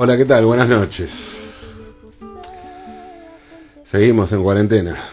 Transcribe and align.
Hola, 0.00 0.16
¿qué 0.16 0.26
tal? 0.26 0.46
Buenas 0.46 0.68
noches. 0.68 1.10
Seguimos 3.90 4.30
en 4.30 4.44
cuarentena. 4.44 5.08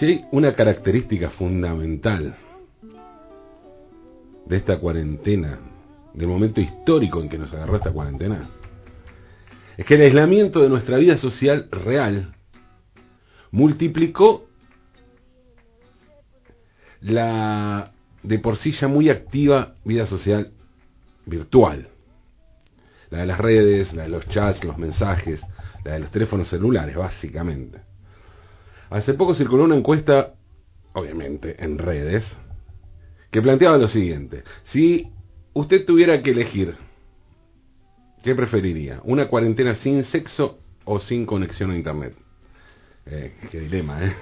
Hay 0.00 0.24
una 0.30 0.54
característica 0.54 1.30
fundamental 1.30 2.36
de 4.46 4.56
esta 4.56 4.78
cuarentena, 4.78 5.58
del 6.14 6.28
momento 6.28 6.60
histórico 6.60 7.20
en 7.20 7.28
que 7.28 7.38
nos 7.38 7.52
agarró 7.52 7.74
esta 7.74 7.90
cuarentena, 7.90 8.50
es 9.76 9.84
que 9.84 9.96
el 9.96 10.02
aislamiento 10.02 10.60
de 10.60 10.68
nuestra 10.68 10.96
vida 10.98 11.18
social 11.18 11.66
real 11.72 12.36
multiplicó 13.50 14.44
la 17.00 17.90
de 18.22 18.38
por 18.38 18.58
sí 18.58 18.70
ya 18.80 18.86
muy 18.86 19.10
activa 19.10 19.74
vida 19.84 20.06
social 20.06 20.52
virtual. 21.26 21.88
La 23.12 23.18
de 23.18 23.26
las 23.26 23.38
redes, 23.38 23.92
la 23.92 24.04
de 24.04 24.08
los 24.08 24.26
chats, 24.28 24.64
los 24.64 24.78
mensajes, 24.78 25.38
la 25.84 25.92
de 25.92 26.00
los 26.00 26.10
teléfonos 26.10 26.48
celulares, 26.48 26.96
básicamente. 26.96 27.78
Hace 28.88 29.12
poco 29.12 29.34
circuló 29.34 29.64
una 29.64 29.76
encuesta, 29.76 30.32
obviamente, 30.94 31.62
en 31.62 31.76
redes, 31.76 32.24
que 33.30 33.42
planteaba 33.42 33.76
lo 33.76 33.88
siguiente. 33.88 34.44
Si 34.64 35.08
usted 35.52 35.84
tuviera 35.84 36.22
que 36.22 36.30
elegir, 36.30 36.74
¿qué 38.22 38.34
preferiría? 38.34 39.02
¿Una 39.04 39.28
cuarentena 39.28 39.74
sin 39.74 40.04
sexo 40.04 40.60
o 40.86 40.98
sin 40.98 41.26
conexión 41.26 41.70
a 41.70 41.76
Internet? 41.76 42.16
Eh, 43.04 43.34
qué 43.50 43.60
dilema, 43.60 44.06
¿eh? 44.06 44.16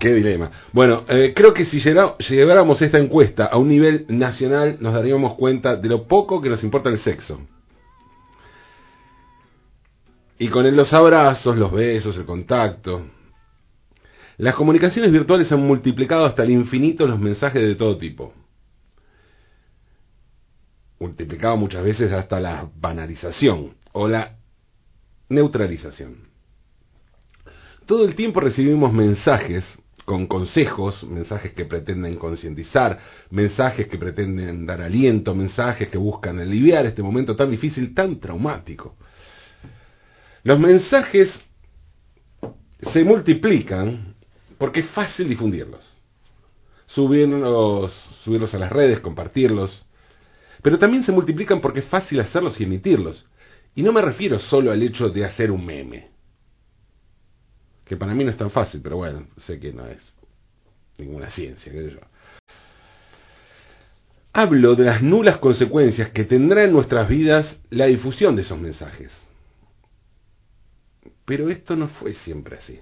Qué 0.00 0.14
dilema. 0.14 0.50
Bueno, 0.72 1.04
eh, 1.08 1.34
creo 1.36 1.52
que 1.52 1.66
si 1.66 1.78
lleváramos 1.78 2.80
esta 2.80 2.96
encuesta 2.96 3.44
a 3.44 3.58
un 3.58 3.68
nivel 3.68 4.06
nacional 4.08 4.78
nos 4.80 4.94
daríamos 4.94 5.34
cuenta 5.34 5.76
de 5.76 5.90
lo 5.90 6.08
poco 6.08 6.40
que 6.40 6.48
nos 6.48 6.64
importa 6.64 6.88
el 6.88 7.00
sexo. 7.00 7.38
Y 10.38 10.48
con 10.48 10.64
él 10.64 10.74
los 10.74 10.90
abrazos, 10.94 11.54
los 11.54 11.70
besos, 11.70 12.16
el 12.16 12.24
contacto. 12.24 13.02
Las 14.38 14.54
comunicaciones 14.54 15.12
virtuales 15.12 15.52
han 15.52 15.66
multiplicado 15.66 16.24
hasta 16.24 16.44
el 16.44 16.52
infinito 16.52 17.06
los 17.06 17.18
mensajes 17.18 17.60
de 17.60 17.74
todo 17.74 17.98
tipo. 17.98 18.32
Multiplicado 20.98 21.58
muchas 21.58 21.84
veces 21.84 22.10
hasta 22.10 22.40
la 22.40 22.70
banalización 22.74 23.74
o 23.92 24.08
la 24.08 24.38
neutralización. 25.28 26.30
Todo 27.84 28.06
el 28.06 28.14
tiempo 28.14 28.40
recibimos 28.40 28.94
mensajes 28.94 29.62
con 30.10 30.26
consejos, 30.26 31.04
mensajes 31.04 31.52
que 31.52 31.66
pretenden 31.66 32.16
concientizar, 32.16 32.98
mensajes 33.30 33.86
que 33.86 33.96
pretenden 33.96 34.66
dar 34.66 34.82
aliento, 34.82 35.36
mensajes 35.36 35.88
que 35.88 35.98
buscan 35.98 36.40
aliviar 36.40 36.84
este 36.84 37.00
momento 37.00 37.36
tan 37.36 37.48
difícil, 37.48 37.94
tan 37.94 38.18
traumático. 38.18 38.96
Los 40.42 40.58
mensajes 40.58 41.30
se 42.92 43.04
multiplican 43.04 44.16
porque 44.58 44.80
es 44.80 44.90
fácil 44.90 45.28
difundirlos, 45.28 45.88
subirlos, 46.86 47.92
subirlos 48.24 48.52
a 48.52 48.58
las 48.58 48.72
redes, 48.72 48.98
compartirlos, 48.98 49.70
pero 50.60 50.76
también 50.76 51.04
se 51.04 51.12
multiplican 51.12 51.60
porque 51.60 51.78
es 51.78 51.86
fácil 51.86 52.18
hacerlos 52.18 52.60
y 52.60 52.64
emitirlos. 52.64 53.24
Y 53.76 53.84
no 53.84 53.92
me 53.92 54.02
refiero 54.02 54.40
solo 54.40 54.72
al 54.72 54.82
hecho 54.82 55.08
de 55.08 55.24
hacer 55.24 55.52
un 55.52 55.64
meme 55.64 56.10
que 57.90 57.96
para 57.96 58.14
mí 58.14 58.22
no 58.22 58.30
es 58.30 58.36
tan 58.36 58.52
fácil, 58.52 58.80
pero 58.84 58.98
bueno, 58.98 59.26
sé 59.36 59.58
que 59.58 59.72
no 59.72 59.84
es 59.84 60.00
ninguna 60.96 61.28
ciencia, 61.32 61.72
qué 61.72 61.82
sé 61.82 61.90
yo. 61.90 61.98
Hablo 64.32 64.76
de 64.76 64.84
las 64.84 65.02
nulas 65.02 65.38
consecuencias 65.38 66.10
que 66.10 66.22
tendrá 66.22 66.62
en 66.62 66.72
nuestras 66.72 67.08
vidas 67.08 67.60
la 67.68 67.86
difusión 67.86 68.36
de 68.36 68.42
esos 68.42 68.60
mensajes. 68.60 69.10
Pero 71.24 71.50
esto 71.50 71.74
no 71.74 71.88
fue 71.88 72.14
siempre 72.14 72.58
así. 72.58 72.78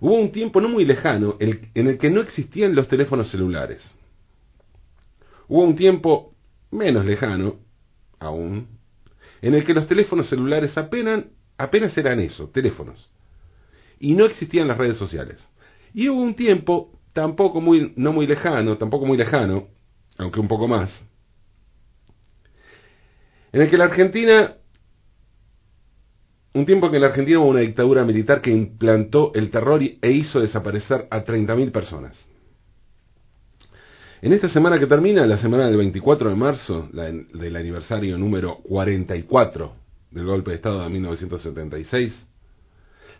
Hubo 0.00 0.16
un 0.16 0.32
tiempo 0.32 0.60
no 0.60 0.68
muy 0.68 0.84
lejano 0.84 1.38
en 1.40 1.86
el 1.88 1.96
que 1.96 2.10
no 2.10 2.20
existían 2.20 2.74
los 2.74 2.88
teléfonos 2.88 3.30
celulares. 3.30 3.82
Hubo 5.48 5.62
un 5.62 5.76
tiempo 5.76 6.34
menos 6.72 7.06
lejano 7.06 7.56
aún 8.18 8.68
en 9.40 9.54
el 9.54 9.64
que 9.64 9.72
los 9.72 9.88
teléfonos 9.88 10.28
celulares 10.28 10.76
apenas, 10.76 11.24
apenas 11.56 11.96
eran 11.96 12.20
eso, 12.20 12.50
teléfonos 12.50 13.09
y 14.00 14.14
no 14.14 14.24
existían 14.24 14.66
las 14.66 14.78
redes 14.78 14.96
sociales. 14.96 15.36
Y 15.94 16.08
hubo 16.08 16.20
un 16.20 16.34
tiempo, 16.34 16.90
tampoco 17.12 17.60
muy, 17.60 17.92
no 17.96 18.12
muy 18.12 18.26
lejano, 18.26 18.76
tampoco 18.78 19.06
muy 19.06 19.16
lejano, 19.16 19.68
aunque 20.18 20.40
un 20.40 20.48
poco 20.48 20.66
más, 20.66 20.90
en 23.52 23.62
el 23.62 23.70
que 23.70 23.76
la 23.76 23.84
Argentina, 23.84 24.54
un 26.54 26.66
tiempo 26.66 26.86
en 26.86 26.92
que 26.92 26.98
la 27.00 27.08
Argentina 27.08 27.40
hubo 27.40 27.48
una 27.48 27.60
dictadura 27.60 28.04
militar 28.04 28.40
que 28.40 28.50
implantó 28.50 29.32
el 29.34 29.50
terror 29.50 29.82
e 29.82 30.10
hizo 30.10 30.40
desaparecer 30.40 31.06
a 31.10 31.24
30.000 31.24 31.72
personas. 31.72 32.16
En 34.22 34.32
esta 34.32 34.48
semana 34.50 34.78
que 34.78 34.86
termina, 34.86 35.26
la 35.26 35.38
semana 35.38 35.66
del 35.66 35.78
24 35.78 36.28
de 36.28 36.36
marzo, 36.36 36.88
del 36.92 37.56
aniversario 37.56 38.18
número 38.18 38.58
44 38.58 39.72
del 40.10 40.26
golpe 40.26 40.50
de 40.50 40.56
Estado 40.56 40.82
de 40.82 40.90
1976, 40.90 42.29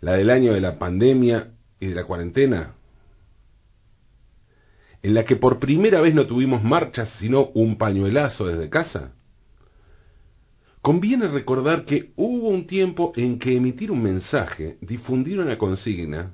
la 0.01 0.13
del 0.13 0.29
año 0.29 0.53
de 0.53 0.61
la 0.61 0.77
pandemia 0.77 1.51
y 1.79 1.87
de 1.87 1.95
la 1.95 2.03
cuarentena, 2.03 2.73
en 5.03 5.13
la 5.13 5.25
que 5.25 5.35
por 5.35 5.59
primera 5.59 6.01
vez 6.01 6.13
no 6.13 6.27
tuvimos 6.27 6.63
marchas 6.63 7.09
sino 7.19 7.47
un 7.53 7.77
pañuelazo 7.77 8.47
desde 8.47 8.69
casa, 8.69 9.13
conviene 10.81 11.27
recordar 11.27 11.85
que 11.85 12.11
hubo 12.15 12.49
un 12.49 12.65
tiempo 12.65 13.13
en 13.15 13.39
que 13.39 13.55
emitir 13.55 13.91
un 13.91 14.01
mensaje, 14.01 14.77
difundir 14.81 15.39
una 15.39 15.57
consigna, 15.57 16.33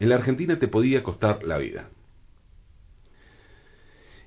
en 0.00 0.08
la 0.08 0.16
Argentina 0.16 0.58
te 0.58 0.68
podía 0.68 1.02
costar 1.02 1.42
la 1.44 1.58
vida. 1.58 1.90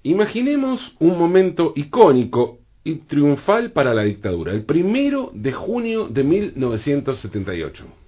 Imaginemos 0.03 0.95
un 0.99 1.17
momento 1.17 1.73
icónico 1.75 2.59
y 2.83 2.95
triunfal 2.95 3.71
para 3.71 3.93
la 3.93 4.03
dictadura, 4.03 4.53
el 4.53 4.65
primero 4.65 5.31
de 5.33 5.51
junio 5.51 6.07
de 6.07 6.23
1978. 6.23 8.00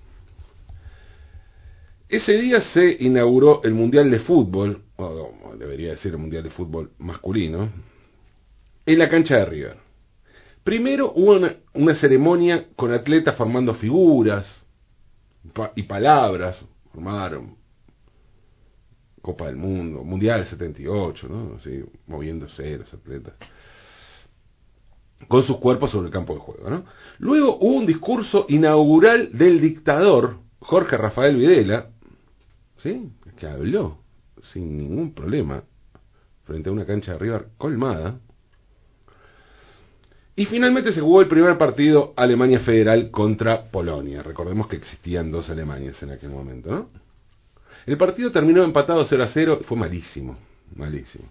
Ese 2.10 2.34
día 2.34 2.62
se 2.74 2.98
inauguró 3.00 3.62
el 3.64 3.74
Mundial 3.74 4.12
de 4.12 4.20
Fútbol, 4.20 4.84
o 4.98 5.56
debería 5.58 5.92
decir 5.92 6.12
el 6.12 6.20
Mundial 6.20 6.44
de 6.44 6.50
Fútbol 6.50 6.92
masculino, 7.00 7.70
en 8.86 9.00
la 9.00 9.10
cancha 9.10 9.38
de 9.38 9.46
River. 9.46 9.78
Primero 10.64 11.12
hubo 11.16 11.40
una, 11.74 11.96
ceremonia 11.96 12.68
con 12.76 12.94
atletas 12.94 13.36
formando 13.36 13.74
figuras 13.74 14.48
y 15.76 15.84
palabras, 15.84 16.64
formaron 16.92 17.58
Copa 19.22 19.48
del 19.48 19.56
Mundo, 19.56 20.04
Mundial 20.04 20.46
78, 20.46 21.28
¿no? 21.30 21.58
Moviéndose 22.08 22.78
los 22.78 22.94
atletas 22.94 23.34
con 25.28 25.44
sus 25.44 25.58
cuerpos 25.58 25.92
sobre 25.92 26.08
el 26.08 26.14
campo 26.14 26.34
de 26.34 26.40
juego. 26.40 26.84
Luego 27.20 27.58
hubo 27.58 27.78
un 27.78 27.86
discurso 27.86 28.46
inaugural 28.50 29.30
del 29.32 29.62
dictador 29.62 30.40
Jorge 30.60 30.98
Rafael 30.98 31.36
Videla, 31.36 31.88
¿sí? 32.84 33.10
que 33.38 33.48
habló 33.48 33.98
sin 34.52 34.78
ningún 34.78 35.14
problema 35.14 35.64
frente 36.44 36.70
a 36.70 36.74
una 36.74 36.86
cancha 36.86 37.14
de 37.14 37.20
River 37.20 37.48
colmada. 37.58 38.20
Y 40.36 40.46
finalmente 40.46 40.92
se 40.94 41.00
jugó 41.00 41.22
el 41.22 41.28
primer 41.28 41.58
partido 41.58 42.14
Alemania 42.18 42.60
Federal 42.60 43.10
contra 43.12 43.64
Polonia. 43.66 44.22
Recordemos 44.22 44.68
que 44.68 44.76
existían 44.76 45.32
dos 45.32 45.50
Alemanias 45.50 46.02
en 46.04 46.12
aquel 46.12 46.30
momento, 46.30 46.72
¿no? 46.72 46.90
El 47.86 47.98
partido 47.98 48.32
terminó 48.32 48.64
empatado 48.64 49.06
0 49.06 49.24
a 49.24 49.28
0, 49.28 49.60
fue 49.66 49.78
malísimo, 49.78 50.38
malísimo. 50.76 51.26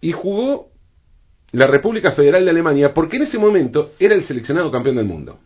Y 0.00 0.12
jugó 0.12 0.70
la 1.52 1.66
República 1.66 2.12
Federal 2.12 2.44
de 2.44 2.50
Alemania 2.50 2.92
porque 2.92 3.16
en 3.16 3.24
ese 3.24 3.38
momento 3.38 3.92
era 3.98 4.14
el 4.14 4.24
seleccionado 4.24 4.70
campeón 4.70 4.96
del 4.96 5.06
mundo. 5.06 5.38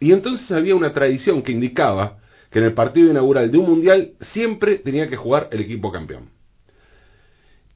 Y 0.00 0.12
entonces 0.12 0.50
había 0.50 0.74
una 0.74 0.92
tradición 0.92 1.42
que 1.42 1.52
indicaba 1.52 2.19
que 2.50 2.58
en 2.58 2.64
el 2.66 2.74
partido 2.74 3.10
inaugural 3.10 3.50
de 3.50 3.58
un 3.58 3.70
mundial 3.70 4.12
siempre 4.32 4.78
tenía 4.78 5.08
que 5.08 5.16
jugar 5.16 5.48
el 5.52 5.60
equipo 5.60 5.92
campeón. 5.92 6.30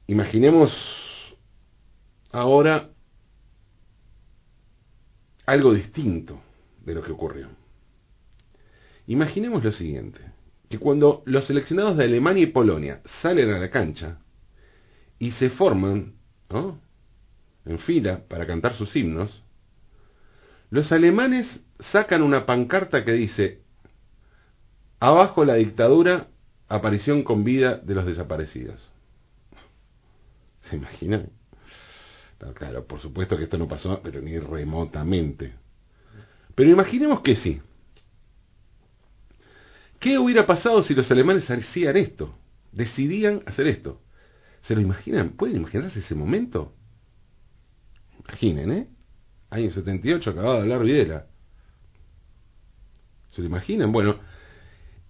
Imaginemos 0.07 0.71
ahora 2.31 2.89
algo 5.45 5.73
distinto 5.73 6.41
de 6.83 6.93
lo 6.93 7.01
que 7.01 7.11
ocurrió. 7.11 7.49
Imaginemos 9.07 9.63
lo 9.63 9.71
siguiente, 9.71 10.19
que 10.69 10.77
cuando 10.77 11.23
los 11.25 11.45
seleccionados 11.47 11.97
de 11.97 12.05
Alemania 12.05 12.43
y 12.43 12.47
Polonia 12.47 13.01
salen 13.21 13.51
a 13.51 13.59
la 13.59 13.69
cancha 13.69 14.19
y 15.19 15.31
se 15.31 15.51
forman 15.51 16.15
en 17.65 17.79
fila 17.79 18.23
para 18.27 18.45
cantar 18.45 18.75
sus 18.75 18.95
himnos, 18.95 19.43
los 20.69 20.91
alemanes 20.91 21.63
sacan 21.91 22.21
una 22.21 22.45
pancarta 22.45 23.05
que 23.05 23.13
dice 23.13 23.64
Abajo 24.99 25.45
la 25.45 25.55
dictadura, 25.55 26.27
aparición 26.67 27.23
con 27.23 27.43
vida 27.43 27.77
de 27.77 27.95
los 27.95 28.05
desaparecidos. 28.05 28.81
¿Se 30.69 30.75
imaginan? 30.77 31.29
Claro, 32.53 32.85
por 32.85 32.99
supuesto 32.99 33.37
que 33.37 33.45
esto 33.45 33.57
no 33.57 33.67
pasó, 33.67 34.01
pero 34.03 34.21
ni 34.21 34.37
remotamente. 34.37 35.53
Pero 36.53 36.69
imaginemos 36.69 37.21
que 37.21 37.35
sí. 37.35 37.61
¿Qué 39.99 40.19
hubiera 40.19 40.45
pasado 40.45 40.83
si 40.83 40.93
los 40.93 41.09
alemanes 41.09 41.49
hacían 41.49 41.97
esto? 41.97 42.37
Decidían 42.71 43.41
hacer 43.45 43.67
esto. 43.67 44.01
¿Se 44.61 44.75
lo 44.75 44.81
imaginan? 44.81 45.31
¿Pueden 45.31 45.57
imaginarse 45.57 45.99
ese 45.99 46.13
momento? 46.13 46.73
Imaginen, 48.19 48.71
¿eh? 48.71 48.87
Año 49.49 49.71
78, 49.71 50.29
acababa 50.29 50.55
de 50.55 50.61
hablar 50.61 50.83
Videla. 50.83 51.25
¿Se 53.31 53.41
lo 53.41 53.47
imaginan? 53.47 53.91
Bueno, 53.91 54.19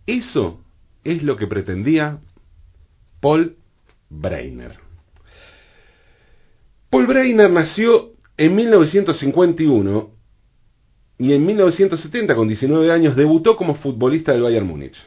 eso 0.06 0.60
es 1.04 1.24
lo 1.24 1.36
que 1.36 1.48
pretendía 1.48 2.20
Paul 3.20 3.56
Breiner. 4.10 4.78
Paul 6.90 7.08
Breiner 7.08 7.50
nació 7.50 8.12
en 8.38 8.56
1951 8.56 10.10
y 11.18 11.34
en 11.34 11.46
1970, 11.46 12.36
con 12.36 12.48
19 12.48 12.92
años, 12.92 13.16
debutó 13.16 13.56
como 13.56 13.76
futbolista 13.76 14.34
del 14.34 14.44
Bayern 14.44 14.68
Múnich. 14.68 14.98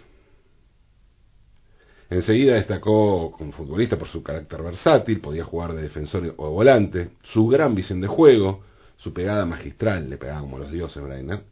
Enseguida 2.11 2.55
destacó 2.55 3.33
como 3.33 3.53
futbolista 3.53 3.99
por 3.99 4.09
su 4.09 4.23
carácter 4.23 4.62
versátil, 4.62 5.21
podía 5.21 5.45
jugar 5.45 5.75
de 5.75 5.83
defensor 5.83 6.35
o 6.39 6.50
volante, 6.50 7.11
su 7.23 7.47
gran 7.49 7.75
visión 7.75 8.00
de 8.00 8.06
juego, 8.06 8.62
su 8.97 9.12
pegada 9.12 9.45
magistral, 9.45 10.09
le 10.09 10.17
pegaba 10.17 10.41
como 10.41 10.59
los 10.59 10.73
dioses 10.73 11.03
Breiner, 11.03 11.43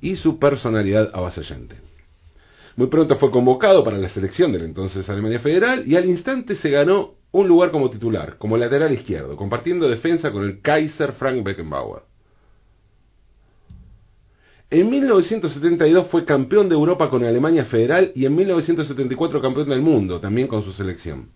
y 0.00 0.14
su 0.16 0.38
personalidad 0.38 1.10
avasallante. 1.12 1.91
Muy 2.76 2.86
pronto 2.86 3.16
fue 3.16 3.30
convocado 3.30 3.84
para 3.84 3.98
la 3.98 4.08
selección 4.08 4.52
del 4.52 4.62
entonces 4.62 5.08
Alemania 5.08 5.40
Federal 5.40 5.84
y 5.86 5.96
al 5.96 6.06
instante 6.06 6.56
se 6.56 6.70
ganó 6.70 7.14
un 7.32 7.48
lugar 7.48 7.70
como 7.70 7.90
titular, 7.90 8.36
como 8.38 8.56
lateral 8.56 8.92
izquierdo, 8.92 9.36
compartiendo 9.36 9.88
defensa 9.88 10.30
con 10.30 10.44
el 10.44 10.60
Kaiser 10.60 11.12
Frank 11.12 11.42
Beckenbauer. 11.42 12.02
En 14.70 14.88
1972 14.88 16.06
fue 16.06 16.24
campeón 16.24 16.70
de 16.70 16.74
Europa 16.74 17.10
con 17.10 17.24
Alemania 17.24 17.66
Federal 17.66 18.10
y 18.14 18.24
en 18.24 18.34
1974 18.34 19.42
campeón 19.42 19.68
del 19.68 19.82
mundo, 19.82 20.18
también 20.18 20.48
con 20.48 20.62
su 20.62 20.72
selección. 20.72 21.28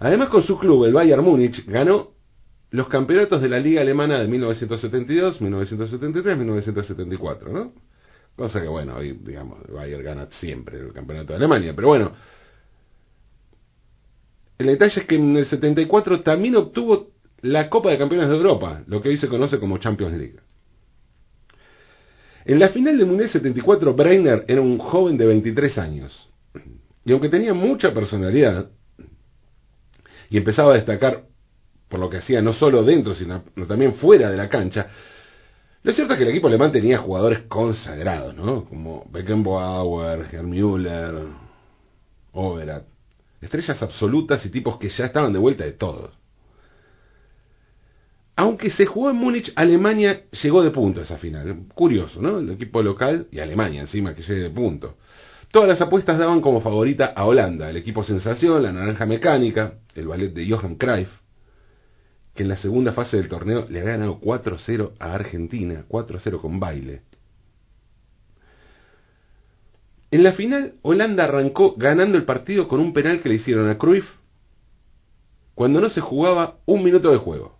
Además, 0.00 0.28
con 0.30 0.42
su 0.42 0.58
club, 0.58 0.84
el 0.84 0.92
Bayern 0.92 1.24
Múnich, 1.24 1.64
ganó 1.66 2.10
los 2.70 2.88
campeonatos 2.88 3.40
de 3.40 3.48
la 3.48 3.60
Liga 3.60 3.80
Alemana 3.80 4.18
de 4.18 4.26
1972, 4.26 5.40
1973, 5.40 6.36
1974, 6.36 7.52
¿no? 7.52 7.72
Cosa 8.36 8.60
que, 8.60 8.68
bueno, 8.68 8.96
hoy, 8.96 9.18
digamos, 9.22 9.58
Bayern 9.68 10.04
gana 10.04 10.28
siempre 10.38 10.78
el 10.78 10.92
campeonato 10.92 11.32
de 11.32 11.36
Alemania, 11.36 11.72
pero 11.74 11.88
bueno. 11.88 12.12
El 14.58 14.66
detalle 14.66 15.00
es 15.00 15.06
que 15.06 15.16
en 15.16 15.36
el 15.36 15.46
74 15.46 16.22
también 16.22 16.56
obtuvo 16.56 17.10
la 17.42 17.68
Copa 17.68 17.90
de 17.90 17.98
Campeones 17.98 18.28
de 18.28 18.36
Europa, 18.36 18.82
lo 18.86 19.00
que 19.00 19.10
hoy 19.10 19.18
se 19.18 19.28
conoce 19.28 19.58
como 19.58 19.78
Champions 19.78 20.16
League. 20.16 20.36
En 22.44 22.58
la 22.60 22.68
final 22.68 22.96
del 22.96 23.06
Mundial 23.06 23.30
74, 23.30 23.94
Breiner 23.94 24.44
era 24.46 24.60
un 24.60 24.78
joven 24.78 25.18
de 25.18 25.26
23 25.26 25.78
años. 25.78 26.28
Y 27.04 27.12
aunque 27.12 27.28
tenía 27.28 27.54
mucha 27.54 27.92
personalidad 27.92 28.70
y 30.30 30.36
empezaba 30.36 30.72
a 30.72 30.76
destacar 30.76 31.24
por 31.88 32.00
lo 32.00 32.10
que 32.10 32.18
hacía 32.18 32.42
no 32.42 32.52
solo 32.52 32.84
dentro, 32.84 33.14
sino 33.14 33.42
también 33.66 33.94
fuera 33.94 34.30
de 34.30 34.36
la 34.36 34.48
cancha, 34.48 34.88
lo 35.86 35.92
cierto 35.92 36.14
es 36.14 36.18
que 36.18 36.24
el 36.24 36.30
equipo 36.30 36.48
alemán 36.48 36.72
tenía 36.72 36.98
jugadores 36.98 37.42
consagrados, 37.42 38.34
¿no? 38.34 38.64
Como 38.64 39.06
Beckenbauer, 39.08 40.26
Herr 40.32 40.42
Müller, 40.42 41.14
Overath. 42.32 42.86
Estrellas 43.40 43.80
absolutas 43.80 44.44
y 44.44 44.50
tipos 44.50 44.78
que 44.78 44.88
ya 44.88 45.06
estaban 45.06 45.32
de 45.32 45.38
vuelta 45.38 45.62
de 45.62 45.74
todos. 45.74 46.10
Aunque 48.34 48.70
se 48.70 48.84
jugó 48.84 49.10
en 49.10 49.16
Múnich, 49.16 49.52
Alemania 49.54 50.24
llegó 50.42 50.64
de 50.64 50.72
punto 50.72 50.98
a 50.98 51.04
esa 51.04 51.18
final. 51.18 51.66
Curioso, 51.72 52.20
¿no? 52.20 52.40
El 52.40 52.50
equipo 52.50 52.82
local 52.82 53.28
y 53.30 53.38
Alemania 53.38 53.82
encima 53.82 54.12
que 54.12 54.22
llegue 54.22 54.42
de 54.42 54.50
punto. 54.50 54.96
Todas 55.52 55.68
las 55.68 55.80
apuestas 55.80 56.18
daban 56.18 56.40
como 56.40 56.62
favorita 56.62 57.12
a 57.14 57.24
Holanda, 57.26 57.70
el 57.70 57.76
equipo 57.76 58.02
sensación, 58.02 58.60
la 58.60 58.72
naranja 58.72 59.06
mecánica, 59.06 59.74
el 59.94 60.08
ballet 60.08 60.34
de 60.34 60.50
Johan 60.50 60.74
Cruyff, 60.74 61.10
que 62.36 62.44
en 62.44 62.48
la 62.48 62.56
segunda 62.56 62.92
fase 62.92 63.16
del 63.16 63.28
torneo 63.28 63.66
le 63.68 63.80
ha 63.80 63.84
ganado 63.84 64.20
4-0 64.20 64.92
a 65.00 65.14
Argentina, 65.14 65.84
4-0 65.88 66.40
con 66.40 66.60
baile. 66.60 67.02
En 70.12 70.22
la 70.22 70.32
final, 70.32 70.74
Holanda 70.82 71.24
arrancó 71.24 71.74
ganando 71.76 72.16
el 72.16 72.24
partido 72.24 72.68
con 72.68 72.78
un 72.78 72.92
penal 72.92 73.20
que 73.20 73.28
le 73.28 73.34
hicieron 73.34 73.68
a 73.68 73.76
Cruyff 73.76 74.06
cuando 75.54 75.80
no 75.80 75.90
se 75.90 76.00
jugaba 76.00 76.58
un 76.66 76.84
minuto 76.84 77.10
de 77.10 77.18
juego 77.18 77.58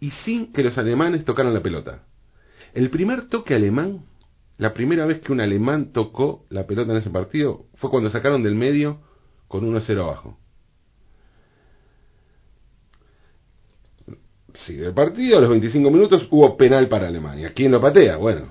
y 0.00 0.10
sin 0.24 0.52
que 0.52 0.62
los 0.62 0.76
alemanes 0.78 1.24
tocaran 1.24 1.54
la 1.54 1.62
pelota. 1.62 2.02
El 2.74 2.90
primer 2.90 3.28
toque 3.28 3.54
alemán, 3.54 4.04
la 4.56 4.74
primera 4.74 5.06
vez 5.06 5.20
que 5.20 5.32
un 5.32 5.40
alemán 5.40 5.92
tocó 5.92 6.44
la 6.50 6.66
pelota 6.66 6.92
en 6.92 6.98
ese 6.98 7.10
partido, 7.10 7.66
fue 7.74 7.90
cuando 7.90 8.10
sacaron 8.10 8.42
del 8.42 8.54
medio 8.54 9.00
con 9.46 9.64
1-0 9.64 10.02
abajo. 10.02 10.38
Sigue 14.66 14.86
el 14.86 14.94
partido, 14.94 15.38
a 15.38 15.40
los 15.40 15.50
25 15.50 15.90
minutos 15.90 16.26
hubo 16.30 16.56
penal 16.56 16.88
para 16.88 17.08
Alemania. 17.08 17.52
¿Quién 17.54 17.72
lo 17.72 17.80
patea? 17.80 18.16
Bueno, 18.16 18.48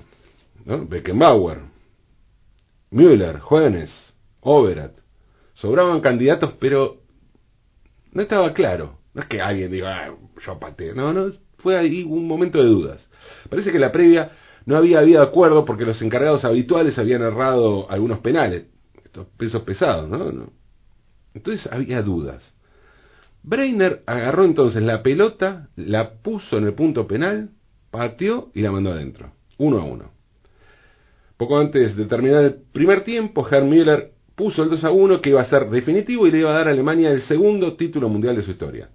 ¿no? 0.64 0.86
Beckenbauer, 0.86 1.60
Müller, 2.90 3.40
Juenes, 3.40 3.90
Overath. 4.40 4.98
Sobraban 5.54 6.00
candidatos, 6.00 6.54
pero 6.58 7.02
no 8.12 8.22
estaba 8.22 8.52
claro. 8.54 8.98
No 9.12 9.22
es 9.22 9.28
que 9.28 9.40
alguien 9.40 9.70
diga, 9.70 10.06
ah, 10.06 10.14
yo 10.44 10.58
pateo. 10.58 10.94
No, 10.94 11.12
no, 11.12 11.32
fue 11.58 11.76
ahí 11.76 12.04
un 12.04 12.26
momento 12.26 12.58
de 12.58 12.68
dudas. 12.68 13.08
Parece 13.50 13.72
que 13.72 13.78
la 13.78 13.92
previa 13.92 14.30
no 14.64 14.76
había 14.76 15.00
habido 15.00 15.22
acuerdo 15.22 15.64
porque 15.64 15.84
los 15.84 16.00
encargados 16.02 16.44
habituales 16.44 16.98
habían 16.98 17.22
errado 17.22 17.90
algunos 17.90 18.20
penales. 18.20 18.66
Estos 19.04 19.26
pesos 19.36 19.62
pesados, 19.62 20.08
¿no? 20.08 20.52
Entonces 21.34 21.68
había 21.72 22.02
dudas. 22.02 22.54
Breiner 23.42 24.02
agarró 24.06 24.44
entonces 24.44 24.82
la 24.82 25.02
pelota, 25.02 25.68
la 25.76 26.14
puso 26.22 26.58
en 26.58 26.64
el 26.64 26.74
punto 26.74 27.06
penal, 27.06 27.50
pateó 27.90 28.50
y 28.54 28.62
la 28.62 28.72
mandó 28.72 28.92
adentro. 28.92 29.32
Uno 29.58 29.78
a 29.78 29.84
uno. 29.84 30.10
Poco 31.36 31.58
antes 31.58 31.96
de 31.96 32.04
terminar 32.06 32.44
el 32.44 32.54
primer 32.72 33.02
tiempo, 33.02 33.46
Herr 33.48 33.64
Müller 33.64 34.12
puso 34.34 34.62
el 34.62 34.70
2 34.70 34.84
a 34.84 34.90
1 34.90 35.20
que 35.20 35.30
iba 35.30 35.40
a 35.40 35.48
ser 35.48 35.68
definitivo 35.70 36.26
y 36.26 36.30
le 36.30 36.38
iba 36.40 36.50
a 36.50 36.58
dar 36.58 36.68
a 36.68 36.70
Alemania 36.70 37.10
el 37.10 37.22
segundo 37.22 37.74
título 37.76 38.08
mundial 38.08 38.36
de 38.36 38.42
su 38.42 38.52
historia. 38.52 38.88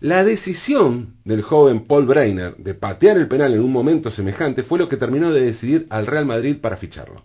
La 0.00 0.24
decisión 0.24 1.16
del 1.24 1.42
joven 1.42 1.86
Paul 1.86 2.06
Breiner 2.06 2.56
de 2.56 2.74
patear 2.74 3.16
el 3.16 3.26
penal 3.26 3.52
en 3.52 3.60
un 3.60 3.72
momento 3.72 4.10
semejante 4.10 4.62
fue 4.62 4.78
lo 4.78 4.88
que 4.88 4.96
terminó 4.96 5.32
de 5.32 5.46
decidir 5.46 5.86
al 5.90 6.06
Real 6.06 6.24
Madrid 6.24 6.58
para 6.60 6.76
ficharlo. 6.76 7.24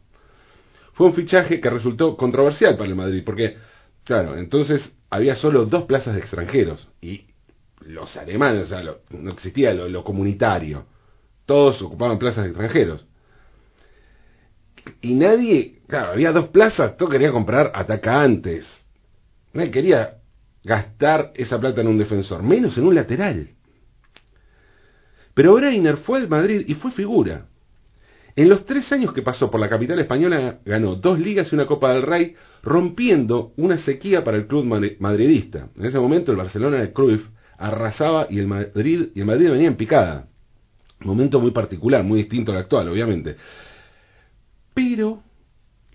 Fue 0.93 1.07
un 1.07 1.13
fichaje 1.13 1.59
que 1.59 1.69
resultó 1.69 2.17
controversial 2.17 2.75
para 2.75 2.89
el 2.89 2.95
Madrid, 2.95 3.23
porque, 3.25 3.57
claro, 4.03 4.37
entonces 4.37 4.81
había 5.13 5.35
solo 5.35 5.65
dos 5.65 5.83
plazas 5.83 6.15
de 6.15 6.21
extranjeros 6.21 6.87
y 6.99 7.25
los 7.81 8.17
alemanes, 8.17 8.63
o 8.63 8.67
sea, 8.67 8.83
no 9.11 9.31
existía 9.31 9.71
lo, 9.71 10.03
comunitario, 10.03 10.85
todos 11.45 11.81
ocupaban 11.83 12.17
plazas 12.17 12.45
de 12.45 12.49
extranjeros. 12.49 13.05
Y 15.01 15.13
nadie, 15.13 15.81
claro, 15.87 16.13
había 16.13 16.31
dos 16.31 16.47
plazas, 16.47 16.97
todo 16.97 17.09
quería 17.09 17.31
comprar 17.31 17.71
atacantes. 17.75 18.65
Nadie 19.53 19.69
quería 19.69 20.15
gastar 20.63 21.31
esa 21.35 21.59
plata 21.59 21.81
en 21.81 21.89
un 21.89 21.99
defensor, 21.99 22.41
menos 22.41 22.75
en 22.77 22.87
un 22.87 22.95
lateral. 22.95 23.49
Pero 25.35 25.53
Breiner 25.53 25.97
fue 25.97 26.19
al 26.19 26.27
Madrid 26.27 26.65
y 26.67 26.73
fue 26.73 26.91
figura. 26.91 27.45
En 28.35 28.49
los 28.49 28.65
tres 28.65 28.91
años 28.91 29.13
que 29.13 29.21
pasó 29.21 29.51
por 29.51 29.59
la 29.59 29.69
capital 29.69 29.99
española 29.99 30.59
ganó 30.65 30.95
dos 30.95 31.19
ligas 31.19 31.51
y 31.51 31.55
una 31.55 31.67
Copa 31.67 31.93
del 31.93 32.01
Rey, 32.01 32.35
rompiendo 32.63 33.53
una 33.57 33.77
sequía 33.77 34.23
para 34.23 34.37
el 34.37 34.47
club 34.47 34.65
madridista. 34.99 35.69
En 35.77 35.85
ese 35.85 35.99
momento 35.99 36.31
el 36.31 36.37
Barcelona 36.37 36.77
de 36.77 36.91
Cruyff 36.93 37.27
arrasaba 37.57 38.27
y 38.29 38.39
el 38.39 38.47
Madrid 38.47 39.09
y 39.13 39.19
el 39.19 39.25
Madrid 39.25 39.51
venía 39.51 39.67
en 39.67 39.77
picada. 39.77 40.27
momento 41.01 41.39
muy 41.39 41.51
particular, 41.51 42.03
muy 42.03 42.19
distinto 42.19 42.51
al 42.51 42.59
actual, 42.59 42.89
obviamente. 42.89 43.35
Pero 44.73 45.21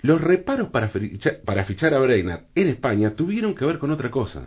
los 0.03 0.21
reparos 0.21 0.69
para 0.69 0.89
fichar, 0.89 1.95
a 1.95 1.99
Breiner 1.99 2.45
en 2.55 2.69
España 2.69 3.17
tuvieron 3.17 3.55
que 3.55 3.65
ver 3.65 3.79
con 3.79 3.91
otra 3.91 4.11
cosa. 4.11 4.45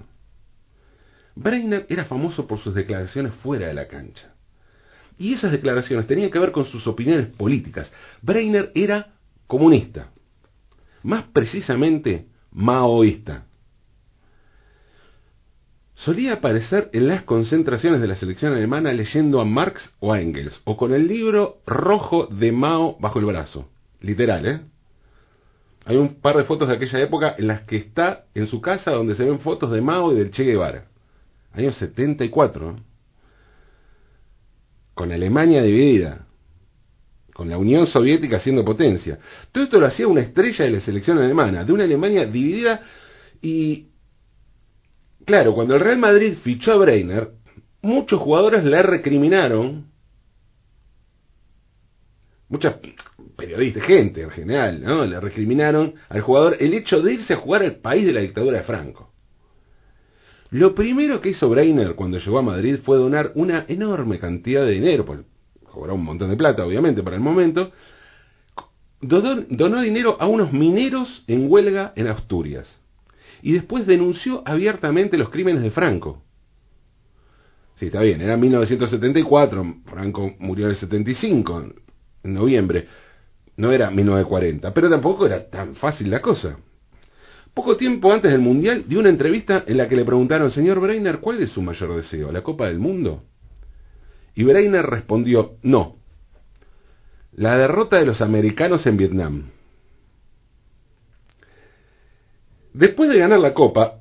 Breiner 1.36 1.86
era 1.90 2.06
famoso 2.06 2.48
por 2.48 2.60
sus 2.60 2.74
declaraciones 2.74 3.34
fuera 3.36 3.68
de 3.68 3.74
la 3.74 3.88
cancha. 3.88 4.34
Y 5.18 5.34
esas 5.34 5.52
declaraciones 5.52 6.08
tenían 6.08 6.32
que 6.32 6.40
ver 6.40 6.52
con 6.52 6.66
sus 6.66 6.86
opiniones 6.88 7.28
políticas. 7.28 7.92
Breiner 8.22 8.72
era 8.76 9.14
comunista, 9.48 10.12
más 11.04 11.26
precisamente 11.34 12.28
maoísta. 12.52 13.46
Solía 15.96 16.34
aparecer 16.34 16.90
en 16.94 17.08
las 17.08 17.24
concentraciones 17.24 18.02
de 18.02 18.08
la 18.08 18.16
selección 18.16 18.54
alemana 18.54 18.92
leyendo 18.92 19.40
a 19.40 19.46
Marx 19.46 19.94
o 20.00 20.12
a 20.12 20.20
Engels, 20.20 20.60
o 20.64 20.76
con 20.76 20.94
el 20.94 21.08
libro 21.08 21.58
rojo 21.68 22.26
de 22.26 22.52
Mao 22.52 22.98
bajo 23.00 23.20
el 23.20 23.26
brazo. 23.26 23.70
Literal, 24.00 24.46
¿eh? 24.48 24.62
Hay 25.86 25.98
un 25.98 26.22
par 26.22 26.38
de 26.38 26.44
fotos 26.44 26.68
de 26.68 26.76
aquella 26.76 27.00
época 27.00 27.36
en 27.38 27.48
las 27.48 27.62
que 27.62 27.76
está 27.76 28.26
en 28.34 28.48
su 28.48 28.62
casa 28.62 28.92
donde 28.92 29.16
se 29.16 29.26
ven 29.26 29.40
fotos 29.40 29.72
de 29.72 29.82
Mao 29.82 30.12
y 30.12 30.16
del 30.16 30.32
Che 30.32 30.44
Guevara 30.44 30.86
año 31.54 31.72
74. 31.72 32.76
Con 34.94 35.12
Alemania 35.12 35.64
dividida, 35.64 36.28
con 37.34 37.50
la 37.50 37.58
Unión 37.58 37.88
Soviética 37.88 38.40
siendo 38.40 38.64
potencia. 38.64 39.18
Todo 39.52 39.64
esto 39.64 39.80
lo 39.80 39.88
hacía 39.88 40.08
una 40.08 40.22
estrella 40.22 40.66
de 40.66 40.72
la 40.72 40.82
selección 40.82 41.18
alemana, 41.18 41.64
de 41.64 41.74
una 41.74 41.84
Alemania 41.84 42.26
dividida 42.26 42.82
y, 43.42 43.88
claro, 45.26 45.54
cuando 45.54 45.76
el 45.76 45.82
Real 45.82 45.98
Madrid 45.98 46.36
fichó 46.44 46.74
a 46.74 46.78
Breiner, 46.78 47.32
muchos 47.82 48.20
jugadores 48.20 48.64
le 48.64 48.82
recriminaron, 48.84 49.88
muchas 52.50 52.76
periodistas, 53.38 53.84
gente 53.84 54.22
en 54.22 54.30
general, 54.30 54.82
¿no? 54.82 55.06
le 55.06 55.20
recriminaron 55.20 55.96
al 56.10 56.22
jugador 56.22 56.58
el 56.60 56.74
hecho 56.74 57.02
de 57.02 57.14
irse 57.14 57.34
a 57.34 57.38
jugar 57.38 57.64
al 57.64 57.78
país 57.78 58.06
de 58.06 58.14
la 58.14 58.22
dictadura 58.22 58.60
de 58.60 58.64
Franco. 58.64 59.11
Lo 60.52 60.76
primero 60.76 61.22
que 61.22 61.30
hizo 61.30 61.50
Breiner 61.50 61.96
cuando 61.96 62.20
llegó 62.20 62.38
a 62.38 62.42
Madrid 62.42 62.80
fue 62.84 62.98
donar 62.98 63.32
una 63.36 63.66
enorme 63.70 64.20
cantidad 64.20 64.66
de 64.66 64.72
dinero, 64.72 65.06
pues 65.06 65.22
cobró 65.64 65.96
un 65.96 66.04
montón 66.04 66.30
de 66.30 66.36
plata, 66.36 66.66
obviamente, 66.66 67.02
para 67.02 67.16
el 67.16 67.22
momento, 67.22 67.72
donó, 69.00 69.44
donó 69.50 69.82
dinero 69.82 70.18
a 70.20 70.28
unos 70.28 70.52
mineros 70.52 71.24
en 71.28 71.50
huelga 71.50 71.94
en 71.96 72.08
Asturias. 72.08 72.68
Y 73.42 73.54
después 73.54 73.88
denunció 73.88 74.44
abiertamente 74.46 75.18
los 75.18 75.30
crímenes 75.30 75.64
de 75.64 75.72
Franco. 75.72 76.22
Sí, 77.76 77.86
está 77.86 78.02
bien, 78.02 78.22
era 78.22 78.36
1974, 78.36 79.76
Franco 79.86 80.34
murió 80.40 80.66
en 80.66 80.72
el 80.72 80.78
75, 80.78 81.66
en 82.24 82.34
noviembre. 82.34 82.88
No 83.56 83.72
era 83.72 83.90
1940, 83.90 84.74
pero 84.74 84.90
tampoco 84.90 85.26
era 85.26 85.50
tan 85.50 85.76
fácil 85.76 86.12
la 86.12 86.22
cosa. 86.22 86.58
Poco 87.54 87.76
tiempo 87.76 88.12
antes 88.14 88.32
del 88.32 88.40
Mundial 88.40 88.86
dio 88.88 89.00
una 89.00 89.10
entrevista 89.10 89.64
en 89.68 89.78
la 89.78 89.90
que 89.90 89.96
le 89.96 90.06
preguntaron, 90.06 90.52
señor 90.52 90.80
Breiner, 90.80 91.20
¿cuál 91.20 91.42
es 91.44 91.52
su 91.52 91.62
mayor 91.62 91.96
deseo? 91.96 92.32
¿La 92.32 92.42
Copa 92.42 92.68
del 92.68 92.80
Mundo? 92.80 93.24
Y 94.36 94.44
Breiner 94.44 94.86
respondió, 94.86 95.56
no, 95.62 95.98
la 97.34 97.58
derrota 97.58 97.98
de 97.98 98.06
los 98.06 98.22
americanos 98.22 98.86
en 98.88 98.98
Vietnam. 98.98 99.50
Después 102.74 103.10
de 103.10 103.20
ganar 103.20 103.40
la 103.40 103.54
Copa, 103.54 103.96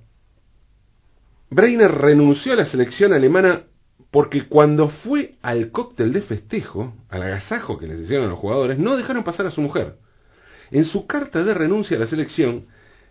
Breiner 1.50 1.90
renunció 1.90 2.52
a 2.52 2.56
la 2.56 2.66
selección 2.66 3.12
alemana 3.12 3.64
porque 4.12 4.46
cuando 4.46 4.88
fue 4.88 5.34
al 5.42 5.70
cóctel 5.70 6.12
de 6.12 6.22
festejo, 6.22 6.94
al 7.08 7.22
agasajo 7.22 7.78
que 7.78 7.88
les 7.88 8.00
hicieron 8.00 8.26
a 8.26 8.30
los 8.30 8.38
jugadores, 8.38 8.78
no 8.78 8.96
dejaron 8.96 9.24
pasar 9.24 9.46
a 9.46 9.50
su 9.50 9.60
mujer. 9.60 9.96
En 10.70 10.84
su 10.84 11.06
carta 11.06 11.42
de 11.42 11.54
renuncia 11.54 11.96
a 11.96 12.00
la 12.00 12.06
selección, 12.06 12.66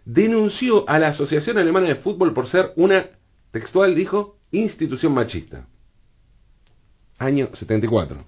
denunció 0.05 0.87
a 0.89 0.99
la 0.99 1.09
Asociación 1.09 1.57
Alemana 1.57 1.87
de 1.87 1.95
Fútbol 1.95 2.33
por 2.33 2.47
ser 2.47 2.71
una, 2.75 3.07
textual 3.51 3.95
dijo, 3.95 4.37
institución 4.51 5.13
machista. 5.13 5.67
Año 7.17 7.49
74. 7.53 8.25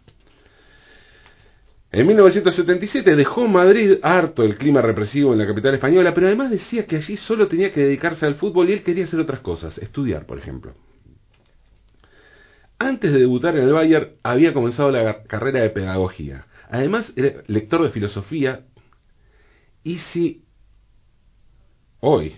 En 1.94 2.08
1977 2.08 3.16
dejó 3.18 3.48
Madrid 3.48 3.98
harto 4.02 4.44
el 4.44 4.56
clima 4.56 4.82
represivo 4.82 5.34
en 5.34 5.40
la 5.40 5.48
capital 5.48 5.76
española, 5.76 6.14
pero 6.14 6.28
además 6.28 6.50
decía 6.50 6.86
que 6.86 6.96
allí 6.96 7.18
solo 7.18 7.48
tenía 7.48 7.72
que 7.72 7.82
dedicarse 7.82 8.26
al 8.26 8.36
fútbol 8.36 8.70
y 8.70 8.74
él 8.74 8.84
quería 8.84 9.04
hacer 9.04 9.20
otras 9.20 9.42
cosas, 9.42 9.78
estudiar, 9.78 10.26
por 10.26 10.38
ejemplo. 10.38 10.74
Antes 12.80 13.12
de 13.12 13.20
debutar 13.20 13.58
en 13.58 13.64
el 13.66 13.74
Bayern 13.74 14.12
había 14.24 14.54
comenzado 14.54 14.90
la 14.90 15.24
carrera 15.24 15.60
de 15.62 15.70
pedagogía. 15.70 16.46
Además 16.70 17.12
era 17.18 17.44
lector 17.48 17.84
de 17.84 17.90
filosofía 17.90 18.62
y 19.84 19.98
si 19.98 20.46
hoy, 22.02 22.38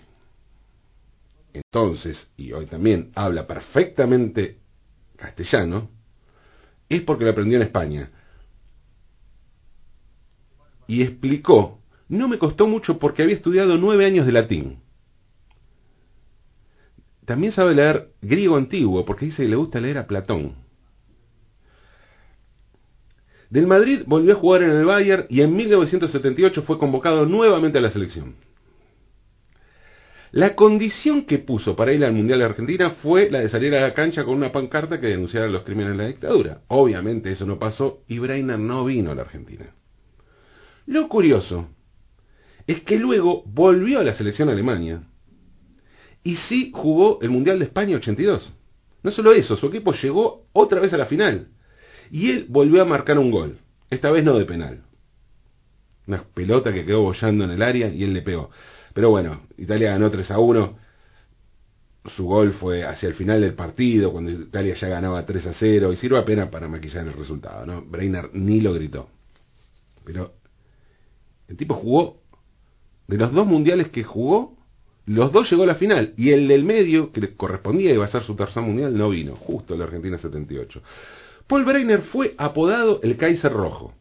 entonces, 1.53 2.27
y 2.38 2.51
hoy 2.51 2.65
también, 2.65 3.12
habla 3.15 3.48
perfectamente 3.48 4.58
castellano, 5.15 5.89
es 6.89 7.01
porque 7.03 7.25
lo 7.25 7.32
aprendió 7.32 7.58
en 7.58 7.63
España. 7.63 8.12
Y 10.88 11.01
explicó, 11.01 11.79
no 12.10 12.27
me 12.27 12.38
costó 12.38 12.67
mucho 12.67 13.00
porque 13.00 13.24
había 13.24 13.36
estudiado 13.36 13.77
nueve 13.77 14.05
años 14.05 14.25
de 14.25 14.32
latín. 14.32 14.79
También 17.25 17.53
sabe 17.53 17.74
leer 17.74 18.10
griego 18.22 18.58
antiguo 18.58 19.05
porque 19.05 19.25
dice 19.25 19.43
que 19.43 19.50
le 19.50 19.55
gusta 19.55 19.79
leer 19.79 19.98
a 19.98 20.08
Platón. 20.08 20.55
Del 23.50 23.67
Madrid 23.67 24.01
volvió 24.08 24.34
a 24.34 24.39
jugar 24.39 24.63
en 24.63 24.72
el 24.72 24.86
Bayern 24.86 25.27
y 25.29 25.41
en 25.41 25.55
1978 25.55 26.63
fue 26.63 26.79
convocado 26.79 27.25
nuevamente 27.25 27.77
a 27.77 27.82
la 27.82 27.91
selección. 27.91 28.36
La 30.33 30.55
condición 30.55 31.25
que 31.25 31.37
puso 31.37 31.75
para 31.75 31.93
ir 31.93 32.03
al 32.03 32.11
Mundial 32.11 32.39
de 32.39 32.45
Argentina 32.45 32.89
fue 33.03 33.29
la 33.29 33.41
de 33.41 33.49
salir 33.49 33.75
a 33.75 33.81
la 33.81 33.93
cancha 33.93 34.23
con 34.23 34.33
una 34.33 34.51
pancarta 34.51 34.99
que 34.99 35.05
denunciara 35.05 35.47
los 35.47 35.61
crímenes 35.61 35.91
de 35.91 36.03
la 36.03 36.07
dictadura. 36.09 36.61
Obviamente 36.69 37.31
eso 37.31 37.45
no 37.45 37.59
pasó 37.59 38.01
y 38.07 38.17
Breiner 38.17 38.57
no 38.57 38.83
vino 38.83 39.11
a 39.11 39.15
la 39.15 39.21
Argentina. 39.21 39.75
Lo 40.87 41.07
curioso 41.07 41.69
es 42.65 42.81
que 42.81 42.97
luego 42.97 43.43
volvió 43.45 43.99
a 43.99 44.03
la 44.03 44.15
selección 44.15 44.49
Alemania 44.49 45.03
y 46.23 46.35
sí 46.37 46.71
jugó 46.73 47.19
el 47.21 47.29
Mundial 47.29 47.59
de 47.59 47.65
España 47.65 47.97
82. 47.97 48.53
No 49.03 49.11
solo 49.11 49.33
eso, 49.33 49.55
su 49.55 49.67
equipo 49.67 49.93
llegó 49.93 50.47
otra 50.51 50.79
vez 50.79 50.91
a 50.93 50.97
la 50.97 51.05
final 51.05 51.49
y 52.09 52.31
él 52.31 52.47
volvió 52.49 52.81
a 52.81 52.85
marcar 52.85 53.19
un 53.19 53.29
gol, 53.29 53.59
esta 53.91 54.09
vez 54.09 54.25
no 54.25 54.35
de 54.39 54.45
penal. 54.45 54.81
Una 56.07 56.23
pelota 56.23 56.73
que 56.73 56.85
quedó 56.85 57.03
bollando 57.03 57.43
en 57.43 57.51
el 57.51 57.61
área 57.61 57.87
y 57.89 58.03
él 58.03 58.15
le 58.15 58.23
pegó. 58.23 58.49
Pero 58.93 59.09
bueno, 59.09 59.41
Italia 59.57 59.91
ganó 59.91 60.09
3 60.09 60.31
a 60.31 60.39
1. 60.39 60.77
Su 62.15 62.25
gol 62.25 62.53
fue 62.53 62.83
hacia 62.83 63.07
el 63.07 63.15
final 63.15 63.41
del 63.41 63.53
partido, 63.53 64.12
cuando 64.12 64.31
Italia 64.31 64.75
ya 64.75 64.88
ganaba 64.88 65.25
3 65.25 65.47
a 65.47 65.53
0, 65.53 65.93
y 65.93 65.95
sirve 65.95 66.17
apenas 66.17 66.50
para 66.50 66.67
maquillar 66.67 67.07
el 67.07 67.13
resultado, 67.13 67.65
¿no? 67.65 67.81
Breiner 67.81 68.29
ni 68.33 68.59
lo 68.59 68.73
gritó. 68.73 69.09
Pero 70.03 70.33
el 71.47 71.57
tipo 71.57 71.75
jugó, 71.75 72.21
de 73.07 73.17
los 73.17 73.31
dos 73.31 73.47
mundiales 73.47 73.89
que 73.89 74.03
jugó, 74.03 74.57
los 75.05 75.31
dos 75.31 75.50
llegó 75.50 75.63
a 75.63 75.67
la 75.67 75.75
final, 75.75 76.13
y 76.17 76.31
el 76.31 76.47
del 76.47 76.63
medio, 76.63 77.12
que 77.12 77.21
le 77.21 77.35
correspondía 77.35 77.93
iba 77.93 78.05
a 78.05 78.09
ser 78.09 78.23
su 78.23 78.35
tercer 78.35 78.63
mundial, 78.63 78.97
no 78.97 79.09
vino, 79.09 79.35
justo 79.35 79.75
la 79.75 79.85
Argentina 79.85 80.17
78. 80.17 80.81
Paul 81.47 81.65
Breiner 81.65 82.01
fue 82.03 82.35
apodado 82.38 83.00
el 83.01 83.17
Kaiser 83.17 83.51
Rojo. 83.51 83.93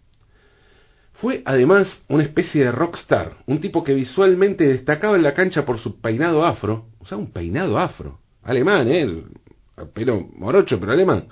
Fue 1.23 1.41
además 1.45 1.87
una 2.09 2.25
especie 2.25 2.65
de 2.65 2.73
rockstar, 2.73 3.37
un 3.47 3.61
tipo 3.61 3.85
que 3.85 3.95
visualmente 3.95 4.67
destacaba 4.67 5.15
en 5.15 5.23
la 5.23 5.35
cancha 5.35 5.65
por 5.65 5.79
su 5.79 6.01
peinado 6.01 6.45
afro, 6.45 6.87
o 6.99 7.07
sea, 7.07 7.17
un 7.17 7.31
peinado 7.31 7.79
afro, 7.79 8.19
alemán, 8.43 8.91
¿eh? 8.91 9.23
pero 9.95 10.29
morocho, 10.35 10.81
pero 10.81 10.91
alemán, 10.91 11.29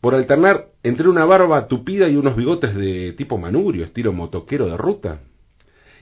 por 0.00 0.14
alternar 0.14 0.68
entre 0.84 1.08
una 1.08 1.24
barba 1.24 1.66
tupida 1.66 2.08
y 2.08 2.14
unos 2.14 2.36
bigotes 2.36 2.76
de 2.76 3.12
tipo 3.14 3.38
manurio, 3.38 3.84
estilo 3.84 4.12
motoquero 4.12 4.66
de 4.66 4.76
ruta. 4.76 5.18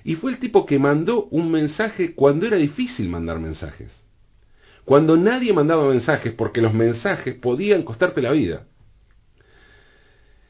Y 0.04 0.16
fue 0.16 0.32
el 0.32 0.38
tipo 0.38 0.66
que 0.66 0.78
mandó 0.78 1.28
un 1.30 1.50
mensaje 1.50 2.14
cuando 2.14 2.44
era 2.44 2.58
difícil 2.58 3.08
mandar 3.08 3.40
mensajes. 3.40 3.90
Cuando 4.84 5.16
nadie 5.16 5.54
mandaba 5.54 5.88
mensajes 5.88 6.34
porque 6.34 6.60
los 6.60 6.74
mensajes 6.74 7.34
podían 7.36 7.82
costarte 7.82 8.20
la 8.20 8.32
vida. 8.32 8.66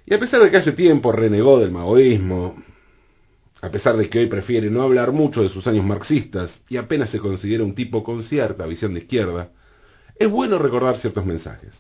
Y 0.07 0.15
a 0.15 0.21
pesar 0.21 0.41
de 0.41 0.51
que 0.51 0.57
hace 0.57 0.73
tiempo 0.73 1.11
renegó 1.11 1.59
del 1.59 1.73
maoísmo, 1.73 2.57
a 3.61 3.71
pesar 3.71 3.97
de 3.97 4.09
que 4.09 4.21
hoy 4.21 4.27
prefiere 4.27 4.71
no 4.71 4.83
hablar 4.83 5.11
mucho 5.11 5.43
de 5.43 5.49
sus 5.49 5.67
años 5.67 5.85
marxistas 5.85 6.57
y 6.69 6.77
apenas 6.77 7.11
se 7.11 7.19
considera 7.19 7.65
un 7.65 7.75
tipo 7.75 8.05
con 8.05 8.23
cierta 8.23 8.67
visión 8.67 8.95
de 8.95 9.01
izquierda, 9.01 9.51
es 10.15 10.31
bueno 10.31 10.59
recordar 10.59 10.99
ciertos 10.99 11.27
mensajes. 11.27 11.75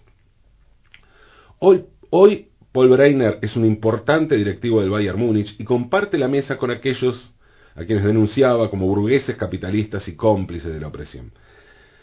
Hoy, 1.61 1.85
hoy 2.11 2.49
Paul 2.73 2.89
Breiner 2.89 3.39
es 3.41 3.55
un 3.55 3.65
importante 3.65 4.37
directivo 4.37 4.81
del 4.81 4.91
Bayern 4.91 5.19
Múnich 5.19 5.55
y 5.59 5.65
comparte 5.65 6.19
la 6.19 6.29
mesa 6.29 6.59
con 6.59 6.73
aquellos 6.73 7.33
a 7.77 7.85
quienes 7.85 8.05
denunciaba 8.05 8.71
como 8.71 8.87
burgueses 8.87 9.37
capitalistas 9.37 10.09
y 10.09 10.17
cómplices 10.17 10.73
de 10.73 10.81
la 10.81 10.89
opresión. 10.89 11.31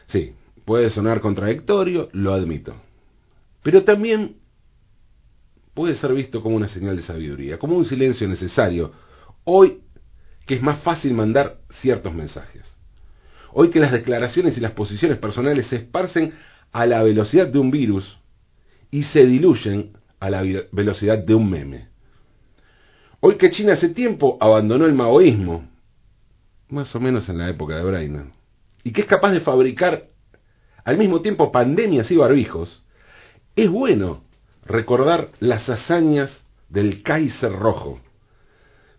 Sí, 0.08 0.34
puede 0.64 0.90
sonar 0.90 1.20
contradictorio, 1.20 2.10
lo 2.14 2.34
admito. 2.34 2.76
Pero 3.62 3.84
también 3.84 4.38
puede 5.74 5.96
ser 5.96 6.14
visto 6.14 6.42
como 6.42 6.56
una 6.56 6.70
señal 6.70 6.96
de 6.96 7.04
sabiduría, 7.04 7.58
como 7.58 7.76
un 7.76 7.86
silencio 7.86 8.28
necesario, 8.28 8.92
hoy 9.44 9.80
que 10.46 10.56
es 10.56 10.62
más 10.62 10.82
fácil 10.82 11.14
mandar 11.14 11.58
ciertos 11.82 12.14
mensajes. 12.14 12.64
Hoy 13.54 13.70
que 13.70 13.80
las 13.80 13.92
declaraciones 13.92 14.58
y 14.58 14.62
las 14.62 14.72
posiciones 14.72 15.18
personales 15.18 15.68
se 15.68 15.78
esparcen 15.78 16.34
a 16.72 16.86
la 16.86 17.04
velocidad 17.04 17.48
de 17.48 17.60
un 17.60 17.72
virus 17.72 18.18
y 18.92 19.04
se 19.04 19.26
diluyen 19.26 19.94
a 20.20 20.30
la 20.30 20.44
velocidad 20.72 21.18
de 21.20 21.36
un 21.36 21.50
meme. 21.50 21.88
Hoy 23.20 23.38
que 23.38 23.52
China 23.52 23.74
hace 23.74 23.90
tiempo 23.90 24.38
abandonó 24.42 24.86
el 24.86 24.94
maoísmo, 24.94 25.68
más 26.70 26.94
o 26.96 27.00
menos 27.00 27.30
en 27.30 27.38
la 27.38 27.50
época 27.50 27.78
de 27.78 27.84
Breiner, 27.84 28.26
y 28.84 28.92
que 28.92 29.02
es 29.02 29.08
capaz 29.08 29.32
de 29.32 29.40
fabricar 29.40 30.08
al 30.84 30.98
mismo 30.98 31.22
tiempo 31.22 31.52
pandemias 31.52 32.12
y 32.12 32.18
barbijos, 32.18 32.84
es 33.56 33.70
bueno 33.70 34.24
recordar 34.66 35.30
las 35.40 35.68
hazañas 35.70 36.32
del 36.70 37.04
Kaiser 37.04 37.52
Rojo, 37.52 38.00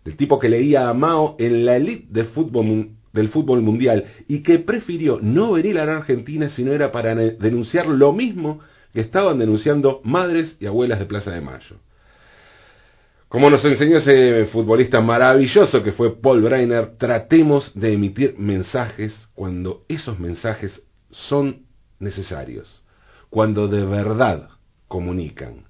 del 0.03 0.15
tipo 0.15 0.39
que 0.39 0.49
leía 0.49 0.89
a 0.89 0.93
Mao 0.93 1.35
en 1.39 1.65
la 1.65 1.77
elite 1.77 2.25
fútbol, 2.25 2.89
del 3.11 3.29
fútbol 3.29 3.61
mundial 3.61 4.05
y 4.27 4.43
que 4.43 4.59
prefirió 4.59 5.19
no 5.21 5.53
venir 5.53 5.79
a 5.79 5.85
la 5.85 5.97
Argentina 5.97 6.49
si 6.49 6.63
no 6.63 6.73
era 6.73 6.91
para 6.91 7.15
denunciar 7.15 7.87
lo 7.87 8.13
mismo 8.13 8.59
que 8.93 9.01
estaban 9.01 9.39
denunciando 9.39 10.01
madres 10.03 10.55
y 10.59 10.67
abuelas 10.67 10.99
de 10.99 11.05
Plaza 11.05 11.31
de 11.31 11.41
Mayo. 11.41 11.77
Como 13.27 13.49
nos 13.49 13.65
enseñó 13.65 13.97
ese 13.97 14.45
futbolista 14.45 15.01
maravilloso 15.01 15.83
que 15.83 15.91
fue 15.91 16.21
Paul 16.21 16.41
Breiner, 16.41 16.95
tratemos 16.97 17.71
de 17.73 17.93
emitir 17.93 18.35
mensajes 18.37 19.13
cuando 19.33 19.83
esos 19.89 20.19
mensajes 20.19 20.81
son 21.11 21.63
necesarios, 21.99 22.83
cuando 23.29 23.67
de 23.67 23.83
verdad 23.83 24.49
comunican. 24.95 25.65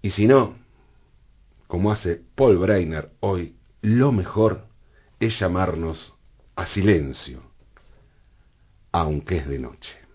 Y 0.00 0.10
si 0.12 0.26
no, 0.26 0.56
como 1.66 1.92
hace 1.92 2.22
Paul 2.34 2.56
Breiner 2.56 3.10
hoy, 3.20 3.54
lo 3.82 4.12
mejor 4.12 4.64
es 5.20 5.38
llamarnos 5.38 6.14
a 6.54 6.66
silencio, 6.68 7.42
aunque 8.92 9.36
es 9.36 9.46
de 9.46 9.58
noche. 9.58 9.98